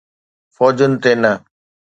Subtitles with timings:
[0.55, 1.33] فوجن تي نه.